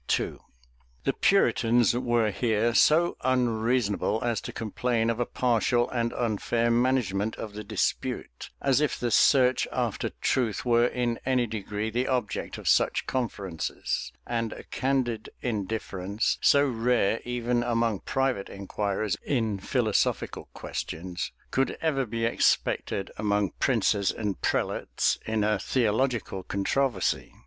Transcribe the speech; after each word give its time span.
[*] 0.05 0.17
The 1.03 1.13
Puritans 1.21 1.95
were 1.95 2.31
here 2.31 2.73
so 2.73 3.17
unreasonable 3.23 4.19
as 4.23 4.41
to 4.41 4.51
complain 4.51 5.11
of 5.11 5.19
a 5.19 5.27
partial 5.27 5.87
and 5.91 6.11
unfair 6.13 6.71
management 6.71 7.35
of 7.35 7.53
the 7.53 7.63
dispute; 7.63 8.49
as 8.63 8.81
if 8.81 8.99
the 8.99 9.11
search 9.11 9.67
after 9.71 10.09
truth 10.19 10.65
were 10.65 10.87
in 10.87 11.19
any 11.23 11.45
degree 11.45 11.91
the 11.91 12.07
object 12.07 12.57
of 12.57 12.67
such 12.67 13.05
conferences, 13.05 14.11
and 14.25 14.53
a 14.53 14.63
candid 14.63 15.29
indifference, 15.43 16.39
so 16.41 16.65
rare 16.67 17.19
even 17.23 17.61
among 17.61 17.99
private 17.99 18.49
inquirers 18.49 19.15
in 19.23 19.59
philosophical 19.59 20.49
questions, 20.55 21.31
could 21.51 21.77
ever 21.79 22.07
be 22.07 22.25
expected 22.25 23.11
among 23.19 23.51
princes 23.59 24.11
and 24.11 24.41
prelates, 24.41 25.19
in 25.27 25.43
a 25.43 25.59
theological 25.59 26.41
controversy. 26.41 27.35